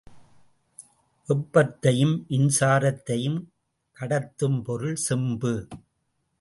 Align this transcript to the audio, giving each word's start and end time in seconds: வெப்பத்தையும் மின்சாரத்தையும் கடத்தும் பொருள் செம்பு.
வெப்பத்தையும் 1.27 2.15
மின்சாரத்தையும் 2.29 3.39
கடத்தும் 3.99 4.63
பொருள் 4.63 4.95
செம்பு. 4.95 5.67